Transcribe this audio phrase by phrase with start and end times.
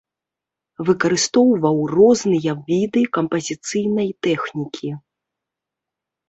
[0.87, 4.89] Выкарыстоўваў розныя віды кампазіцыйнай тэхнікі.